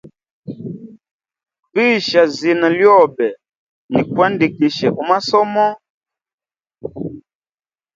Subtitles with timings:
[1.73, 3.27] Visha zina lyobe
[3.91, 5.67] ni kuandikishe umasomo.